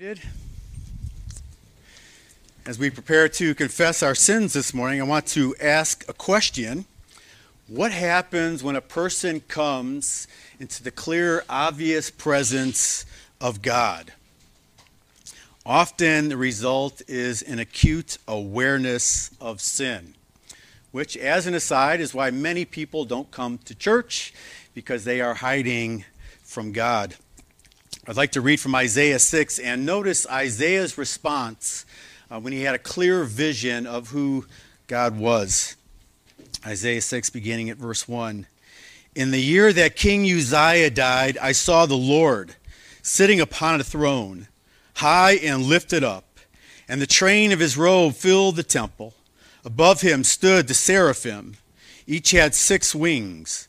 Seated. 0.00 0.22
As 2.64 2.78
we 2.78 2.88
prepare 2.88 3.28
to 3.28 3.54
confess 3.54 4.02
our 4.02 4.14
sins 4.14 4.54
this 4.54 4.72
morning, 4.72 4.98
I 4.98 5.04
want 5.04 5.26
to 5.26 5.54
ask 5.60 6.08
a 6.08 6.14
question. 6.14 6.86
What 7.68 7.92
happens 7.92 8.62
when 8.62 8.76
a 8.76 8.80
person 8.80 9.40
comes 9.40 10.26
into 10.58 10.82
the 10.82 10.90
clear, 10.90 11.44
obvious 11.50 12.10
presence 12.10 13.04
of 13.42 13.60
God? 13.60 14.14
Often 15.66 16.30
the 16.30 16.38
result 16.38 17.02
is 17.06 17.42
an 17.42 17.58
acute 17.58 18.16
awareness 18.26 19.30
of 19.38 19.60
sin, 19.60 20.14
which, 20.92 21.14
as 21.14 21.46
an 21.46 21.52
aside, 21.52 22.00
is 22.00 22.14
why 22.14 22.30
many 22.30 22.64
people 22.64 23.04
don't 23.04 23.30
come 23.30 23.58
to 23.66 23.74
church 23.74 24.32
because 24.72 25.04
they 25.04 25.20
are 25.20 25.34
hiding 25.34 26.06
from 26.42 26.72
God. 26.72 27.16
I'd 28.10 28.16
like 28.16 28.32
to 28.32 28.40
read 28.40 28.58
from 28.58 28.74
Isaiah 28.74 29.20
6 29.20 29.60
and 29.60 29.86
notice 29.86 30.26
Isaiah's 30.28 30.98
response 30.98 31.86
uh, 32.28 32.40
when 32.40 32.52
he 32.52 32.62
had 32.62 32.74
a 32.74 32.78
clear 32.78 33.22
vision 33.22 33.86
of 33.86 34.08
who 34.08 34.46
God 34.88 35.16
was. 35.16 35.76
Isaiah 36.66 37.02
6, 37.02 37.30
beginning 37.30 37.70
at 37.70 37.76
verse 37.76 38.08
1. 38.08 38.48
In 39.14 39.30
the 39.30 39.40
year 39.40 39.72
that 39.72 39.94
King 39.94 40.24
Uzziah 40.28 40.90
died, 40.90 41.38
I 41.38 41.52
saw 41.52 41.86
the 41.86 41.96
Lord 41.96 42.56
sitting 43.00 43.40
upon 43.40 43.80
a 43.80 43.84
throne, 43.84 44.48
high 44.94 45.34
and 45.34 45.62
lifted 45.62 46.02
up, 46.02 46.40
and 46.88 47.00
the 47.00 47.06
train 47.06 47.52
of 47.52 47.60
his 47.60 47.76
robe 47.76 48.16
filled 48.16 48.56
the 48.56 48.64
temple. 48.64 49.14
Above 49.64 50.00
him 50.00 50.24
stood 50.24 50.66
the 50.66 50.74
seraphim. 50.74 51.58
Each 52.08 52.32
had 52.32 52.56
six 52.56 52.92
wings. 52.92 53.68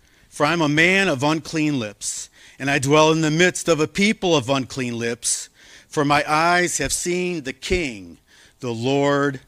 for 0.41 0.45
I 0.45 0.53
am 0.53 0.61
a 0.61 0.67
man 0.67 1.07
of 1.07 1.21
unclean 1.21 1.77
lips, 1.77 2.27
and 2.57 2.67
I 2.67 2.79
dwell 2.79 3.11
in 3.11 3.21
the 3.21 3.29
midst 3.29 3.67
of 3.67 3.79
a 3.79 3.87
people 3.87 4.35
of 4.35 4.49
unclean 4.49 4.97
lips. 4.97 5.49
For 5.87 6.03
my 6.03 6.23
eyes 6.27 6.79
have 6.79 6.91
seen 6.91 7.43
the 7.43 7.53
King, 7.53 8.17
the 8.59 8.73
Lord 8.73 9.41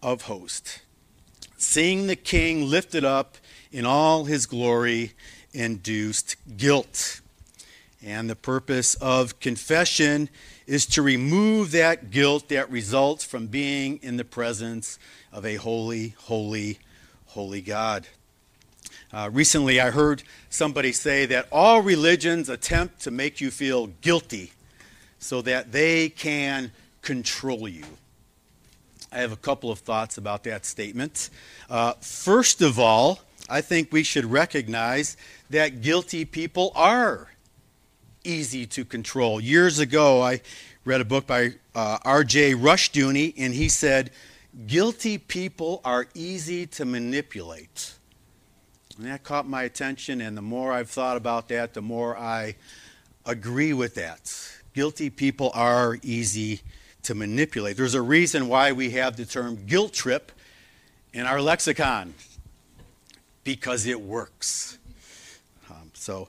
of 0.00 0.22
hosts. 0.22 0.78
Seeing 1.58 2.06
the 2.06 2.14
King 2.14 2.70
lifted 2.70 3.04
up 3.04 3.38
in 3.72 3.84
all 3.84 4.26
his 4.26 4.46
glory 4.46 5.14
induced 5.52 6.36
guilt. 6.56 7.20
And 8.00 8.30
the 8.30 8.36
purpose 8.36 8.94
of 9.00 9.40
confession 9.40 10.28
is 10.64 10.86
to 10.86 11.02
remove 11.02 11.72
that 11.72 12.12
guilt 12.12 12.50
that 12.50 12.70
results 12.70 13.24
from 13.24 13.48
being 13.48 13.98
in 14.00 14.16
the 14.16 14.24
presence 14.24 14.96
of 15.32 15.44
a 15.44 15.56
holy, 15.56 16.14
holy, 16.16 16.78
holy 17.24 17.62
God. 17.62 18.06
Uh, 19.12 19.30
recently, 19.32 19.80
I 19.80 19.90
heard 19.90 20.22
somebody 20.50 20.92
say 20.92 21.26
that 21.26 21.46
all 21.52 21.80
religions 21.80 22.48
attempt 22.48 23.00
to 23.02 23.10
make 23.10 23.40
you 23.40 23.50
feel 23.50 23.88
guilty 24.00 24.52
so 25.18 25.42
that 25.42 25.72
they 25.72 26.08
can 26.08 26.72
control 27.02 27.68
you. 27.68 27.84
I 29.12 29.18
have 29.18 29.32
a 29.32 29.36
couple 29.36 29.70
of 29.70 29.78
thoughts 29.78 30.18
about 30.18 30.44
that 30.44 30.66
statement. 30.66 31.30
Uh, 31.70 31.92
first 32.00 32.60
of 32.60 32.78
all, 32.78 33.20
I 33.48 33.60
think 33.60 33.92
we 33.92 34.02
should 34.02 34.24
recognize 34.24 35.16
that 35.50 35.80
guilty 35.80 36.24
people 36.24 36.72
are 36.74 37.28
easy 38.24 38.66
to 38.66 38.84
control. 38.84 39.40
Years 39.40 39.78
ago, 39.78 40.20
I 40.20 40.40
read 40.84 41.00
a 41.00 41.04
book 41.04 41.26
by 41.26 41.52
uh, 41.74 41.98
R.J. 42.04 42.54
Rushdoony, 42.54 43.34
and 43.38 43.54
he 43.54 43.68
said, 43.68 44.10
Guilty 44.66 45.18
people 45.18 45.80
are 45.84 46.06
easy 46.14 46.66
to 46.66 46.84
manipulate. 46.84 47.94
And 48.98 49.06
that 49.06 49.24
caught 49.24 49.46
my 49.46 49.64
attention, 49.64 50.22
and 50.22 50.36
the 50.36 50.42
more 50.42 50.72
I've 50.72 50.88
thought 50.88 51.18
about 51.18 51.48
that, 51.48 51.74
the 51.74 51.82
more 51.82 52.16
I 52.16 52.54
agree 53.26 53.74
with 53.74 53.94
that. 53.96 54.32
Guilty 54.74 55.10
people 55.10 55.50
are 55.54 55.98
easy 56.02 56.62
to 57.02 57.14
manipulate. 57.14 57.76
There's 57.76 57.94
a 57.94 58.00
reason 58.00 58.48
why 58.48 58.72
we 58.72 58.90
have 58.90 59.16
the 59.16 59.26
term 59.26 59.66
guilt 59.66 59.92
trip 59.92 60.32
in 61.12 61.26
our 61.26 61.42
lexicon 61.42 62.14
because 63.44 63.86
it 63.86 64.00
works. 64.00 64.78
Um, 65.70 65.90
so, 65.92 66.28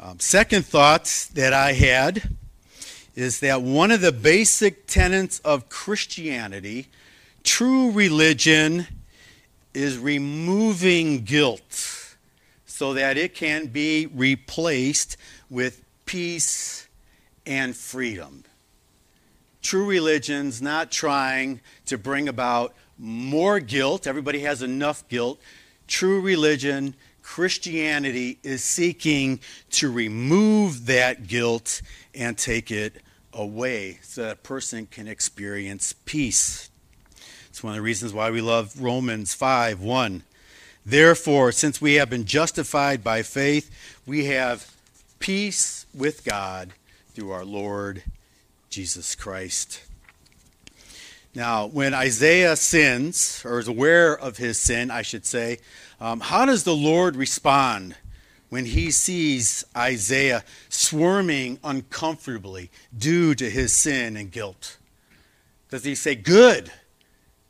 um, 0.00 0.18
second 0.18 0.64
thought 0.64 1.28
that 1.34 1.52
I 1.52 1.72
had 1.72 2.36
is 3.14 3.40
that 3.40 3.60
one 3.60 3.90
of 3.90 4.00
the 4.00 4.12
basic 4.12 4.86
tenets 4.86 5.40
of 5.40 5.68
Christianity, 5.68 6.86
true 7.44 7.90
religion, 7.90 8.86
is 9.74 9.98
removing 9.98 11.24
guilt 11.24 11.67
so 12.78 12.94
that 12.94 13.18
it 13.18 13.34
can 13.34 13.66
be 13.66 14.06
replaced 14.06 15.16
with 15.50 15.82
peace 16.06 16.86
and 17.44 17.76
freedom. 17.76 18.44
True 19.62 19.84
religion's 19.84 20.62
not 20.62 20.92
trying 20.92 21.60
to 21.86 21.98
bring 21.98 22.28
about 22.28 22.72
more 22.96 23.58
guilt. 23.58 24.06
Everybody 24.06 24.42
has 24.42 24.62
enough 24.62 25.08
guilt. 25.08 25.40
True 25.88 26.20
religion, 26.20 26.94
Christianity, 27.20 28.38
is 28.44 28.62
seeking 28.62 29.40
to 29.72 29.90
remove 29.90 30.86
that 30.86 31.26
guilt 31.26 31.82
and 32.14 32.38
take 32.38 32.70
it 32.70 33.02
away 33.32 33.98
so 34.02 34.22
that 34.22 34.32
a 34.34 34.36
person 34.36 34.86
can 34.86 35.08
experience 35.08 35.94
peace. 36.04 36.70
It's 37.48 37.60
one 37.60 37.72
of 37.72 37.78
the 37.78 37.82
reasons 37.82 38.12
why 38.12 38.30
we 38.30 38.40
love 38.40 38.80
Romans 38.80 39.34
5 39.34 39.80
1. 39.80 40.22
Therefore, 40.88 41.52
since 41.52 41.82
we 41.82 41.96
have 41.96 42.08
been 42.08 42.24
justified 42.24 43.04
by 43.04 43.20
faith, 43.20 43.70
we 44.06 44.24
have 44.24 44.74
peace 45.18 45.84
with 45.92 46.24
God 46.24 46.70
through 47.12 47.30
our 47.30 47.44
Lord 47.44 48.04
Jesus 48.70 49.14
Christ. 49.14 49.82
Now, 51.34 51.66
when 51.66 51.92
Isaiah 51.92 52.56
sins, 52.56 53.42
or 53.44 53.58
is 53.58 53.68
aware 53.68 54.18
of 54.18 54.38
his 54.38 54.58
sin, 54.58 54.90
I 54.90 55.02
should 55.02 55.26
say, 55.26 55.58
um, 56.00 56.20
how 56.20 56.46
does 56.46 56.64
the 56.64 56.74
Lord 56.74 57.16
respond 57.16 57.94
when 58.48 58.64
he 58.64 58.90
sees 58.90 59.66
Isaiah 59.76 60.42
swarming 60.70 61.58
uncomfortably 61.62 62.70
due 62.96 63.34
to 63.34 63.50
his 63.50 63.74
sin 63.74 64.16
and 64.16 64.32
guilt? 64.32 64.78
Does 65.68 65.84
he 65.84 65.94
say, 65.94 66.14
Good, 66.14 66.72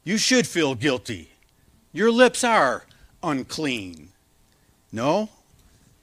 you 0.03 0.19
should 0.19 0.49
feel 0.49 0.75
guilty? 0.75 1.31
Your 1.93 2.11
lips 2.11 2.43
are 2.43 2.83
unclean. 3.23 4.11
No, 4.93 5.29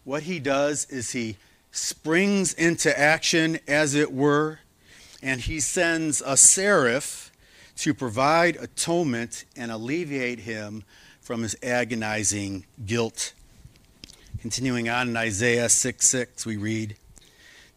what 0.04 0.24
he 0.24 0.40
does 0.40 0.86
is 0.90 1.12
he 1.12 1.38
springs 1.72 2.54
into 2.54 2.98
action, 2.98 3.60
as 3.68 3.96
it 3.96 4.14
were, 4.14 4.60
and 5.22 5.42
he 5.42 5.60
sends 5.60 6.22
a 6.26 6.38
seraph 6.38 7.32
to 7.78 7.94
provide 7.94 8.56
atonement 8.56 9.44
and 9.58 9.72
alleviate 9.72 10.40
him 10.40 10.84
from 11.22 11.42
his 11.42 11.56
agonizing 11.62 12.66
guilt. 12.86 13.34
Continuing 14.40 14.88
on 14.88 15.10
in 15.10 15.18
Isaiah 15.18 15.70
6 15.70 16.08
6, 16.08 16.46
we 16.46 16.56
read 16.56 16.96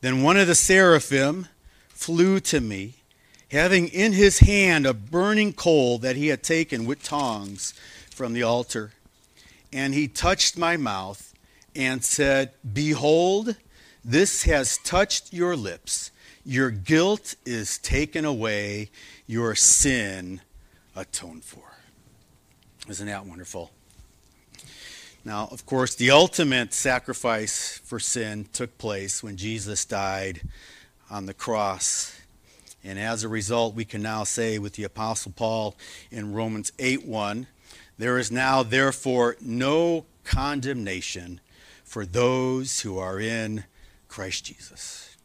Then 0.02 0.22
one 0.22 0.36
of 0.36 0.46
the 0.46 0.54
seraphim 0.54 1.48
flew 1.88 2.40
to 2.40 2.60
me, 2.60 2.94
having 3.50 3.88
in 3.88 4.12
his 4.12 4.40
hand 4.40 4.86
a 4.86 4.92
burning 4.92 5.54
coal 5.54 5.98
that 5.98 6.14
he 6.14 6.28
had 6.28 6.42
taken 6.42 6.84
with 6.84 7.02
tongs 7.02 7.72
from 8.10 8.34
the 8.34 8.42
altar 8.42 8.92
and 9.72 9.94
he 9.94 10.08
touched 10.08 10.56
my 10.56 10.76
mouth 10.76 11.34
and 11.74 12.04
said, 12.04 12.52
Behold, 12.72 13.56
this 14.04 14.44
has 14.44 14.78
touched 14.78 15.32
your 15.32 15.56
lips. 15.56 16.10
Your 16.44 16.70
guilt 16.70 17.34
is 17.44 17.78
taken 17.78 18.24
away, 18.24 18.90
your 19.26 19.54
sin 19.54 20.40
atoned 20.96 21.44
for. 21.44 21.76
Isn't 22.88 23.06
that 23.06 23.26
wonderful? 23.26 23.70
Now, 25.24 25.48
of 25.50 25.66
course, 25.66 25.94
the 25.94 26.10
ultimate 26.10 26.72
sacrifice 26.72 27.82
for 27.84 28.00
sin 28.00 28.46
took 28.52 28.78
place 28.78 29.22
when 29.22 29.36
Jesus 29.36 29.84
died 29.84 30.40
on 31.10 31.26
the 31.26 31.34
cross. 31.34 32.18
And 32.82 32.98
as 32.98 33.24
a 33.24 33.28
result, 33.28 33.74
we 33.74 33.84
can 33.84 34.00
now 34.00 34.24
say 34.24 34.58
with 34.58 34.74
the 34.74 34.84
Apostle 34.84 35.32
Paul 35.36 35.76
in 36.10 36.32
Romans 36.32 36.72
8 36.78 37.06
1, 37.06 37.46
there 37.98 38.18
is 38.18 38.30
now, 38.30 38.62
therefore, 38.62 39.36
no 39.40 40.06
condemnation 40.24 41.40
for 41.84 42.06
those 42.06 42.80
who 42.80 42.98
are 42.98 43.18
in 43.18 43.64
Christ 44.08 44.44
Jesus. 44.44 45.16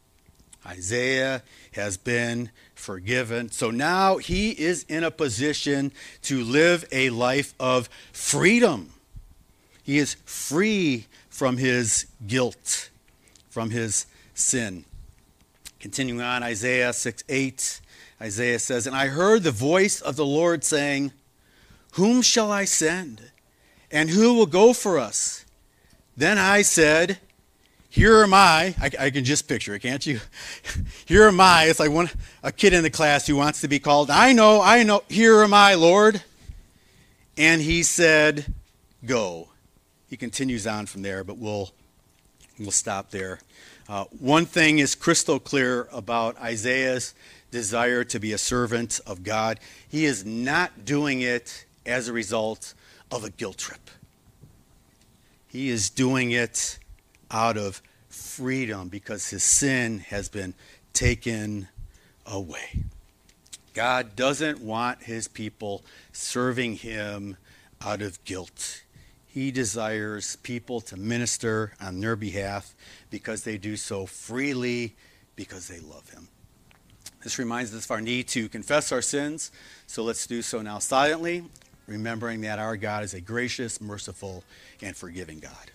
Isaiah 0.66 1.42
has 1.72 1.96
been 1.96 2.50
forgiven. 2.74 3.50
So 3.50 3.70
now 3.70 4.16
he 4.16 4.50
is 4.50 4.84
in 4.88 5.04
a 5.04 5.10
position 5.10 5.92
to 6.22 6.42
live 6.42 6.84
a 6.90 7.10
life 7.10 7.54
of 7.60 7.88
freedom. 8.12 8.90
He 9.82 9.98
is 9.98 10.14
free 10.24 11.06
from 11.28 11.58
his 11.58 12.06
guilt, 12.26 12.88
from 13.50 13.70
his 13.70 14.06
sin. 14.34 14.84
Continuing 15.78 16.22
on, 16.22 16.42
Isaiah 16.42 16.94
6 16.94 17.24
8, 17.28 17.80
Isaiah 18.22 18.58
says, 18.58 18.86
And 18.86 18.96
I 18.96 19.08
heard 19.08 19.42
the 19.42 19.50
voice 19.50 20.00
of 20.00 20.16
the 20.16 20.24
Lord 20.24 20.64
saying, 20.64 21.12
Whom 21.94 22.22
shall 22.22 22.50
I 22.50 22.64
send? 22.64 23.30
And 23.90 24.10
who 24.10 24.34
will 24.34 24.46
go 24.46 24.72
for 24.72 24.98
us? 24.98 25.44
Then 26.16 26.38
I 26.38 26.62
said, 26.62 27.18
here 27.94 28.24
am 28.24 28.34
I. 28.34 28.74
I, 28.80 28.90
I, 28.98 29.10
can 29.10 29.24
just 29.24 29.46
picture 29.46 29.72
it, 29.72 29.78
can't 29.78 30.04
you? 30.04 30.18
Here 31.06 31.28
am 31.28 31.40
I. 31.40 31.66
It's 31.66 31.78
like 31.78 31.92
one 31.92 32.10
a 32.42 32.50
kid 32.50 32.72
in 32.72 32.82
the 32.82 32.90
class 32.90 33.24
who 33.24 33.36
wants 33.36 33.60
to 33.60 33.68
be 33.68 33.78
called. 33.78 34.10
I 34.10 34.32
know, 34.32 34.60
I 34.60 34.82
know. 34.82 35.04
Here 35.08 35.44
am 35.44 35.54
I, 35.54 35.74
Lord. 35.74 36.20
And 37.38 37.62
he 37.62 37.84
said, 37.84 38.52
"Go." 39.06 39.50
He 40.08 40.16
continues 40.16 40.66
on 40.66 40.86
from 40.86 41.02
there, 41.02 41.22
but 41.22 41.38
we'll 41.38 41.70
we'll 42.58 42.72
stop 42.72 43.12
there. 43.12 43.38
Uh, 43.88 44.06
one 44.18 44.44
thing 44.44 44.80
is 44.80 44.96
crystal 44.96 45.38
clear 45.38 45.86
about 45.92 46.36
Isaiah's 46.40 47.14
desire 47.52 48.02
to 48.02 48.18
be 48.18 48.32
a 48.32 48.38
servant 48.38 48.98
of 49.06 49.22
God. 49.22 49.60
He 49.88 50.04
is 50.04 50.24
not 50.24 50.84
doing 50.84 51.20
it 51.20 51.64
as 51.86 52.08
a 52.08 52.12
result 52.12 52.74
of 53.10 53.24
a 53.24 53.30
guilt 53.30 53.58
trip. 53.58 53.90
He 55.46 55.68
is 55.68 55.90
doing 55.90 56.32
it 56.32 56.78
out 57.30 57.56
of 57.56 57.82
freedom 58.08 58.88
because 58.88 59.28
his 59.28 59.42
sin 59.42 60.00
has 60.00 60.28
been 60.28 60.54
taken 60.92 61.68
away. 62.26 62.84
God 63.74 64.14
doesn't 64.16 64.60
want 64.60 65.02
his 65.02 65.26
people 65.28 65.84
serving 66.12 66.76
him 66.76 67.36
out 67.80 68.02
of 68.02 68.22
guilt. 68.24 68.82
He 69.26 69.50
desires 69.50 70.36
people 70.36 70.80
to 70.82 70.96
minister 70.96 71.72
on 71.80 72.00
their 72.00 72.14
behalf 72.14 72.74
because 73.10 73.42
they 73.42 73.58
do 73.58 73.76
so 73.76 74.06
freely 74.06 74.94
because 75.34 75.66
they 75.66 75.80
love 75.80 76.08
him. 76.10 76.28
This 77.24 77.38
reminds 77.38 77.74
us 77.74 77.86
of 77.86 77.90
our 77.90 78.00
need 78.00 78.28
to 78.28 78.48
confess 78.48 78.92
our 78.92 79.02
sins, 79.02 79.50
so 79.86 80.04
let's 80.04 80.26
do 80.26 80.42
so 80.42 80.62
now 80.62 80.78
silently, 80.78 81.44
remembering 81.86 82.42
that 82.42 82.58
our 82.58 82.76
God 82.76 83.04
is 83.04 83.14
a 83.14 83.20
gracious, 83.20 83.80
merciful, 83.80 84.44
and 84.82 84.96
forgiving 84.96 85.38
God. 85.38 85.70